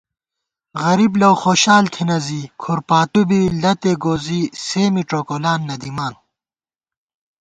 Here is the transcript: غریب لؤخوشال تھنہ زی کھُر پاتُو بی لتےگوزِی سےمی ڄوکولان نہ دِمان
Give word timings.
غریب 0.85 1.13
لؤخوشال 1.21 1.83
تھنہ 1.93 2.17
زی 2.25 2.41
کھُر 2.61 2.79
پاتُو 2.89 3.21
بی 3.29 3.41
لتےگوزِی 3.61 4.41
سےمی 4.65 5.03
ڄوکولان 5.09 5.59
نہ 5.67 5.75
دِمان 5.81 6.13